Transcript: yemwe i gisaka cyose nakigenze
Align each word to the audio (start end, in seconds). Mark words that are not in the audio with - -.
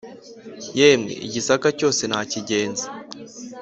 yemwe 0.79 1.11
i 1.25 1.27
gisaka 1.33 1.67
cyose 1.79 2.01
nakigenze 2.09 2.85